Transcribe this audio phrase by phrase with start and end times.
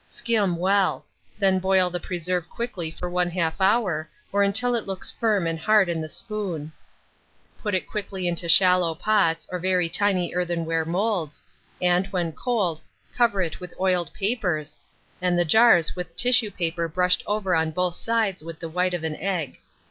[0.09, 1.05] Skim well;
[1.37, 5.87] then boil the preserve quickly for 1/2 hour, or until it looks firm and hard
[5.89, 6.71] in the spoon;
[7.61, 11.43] put it quickly into shallow pots, or very tiny earthenware moulds,
[11.79, 12.81] and, when cold,
[13.15, 14.79] cover it with oiled papers,
[15.21, 19.03] and the jars with tissue paper brushed over on both sides with the white of
[19.03, 19.59] an egg.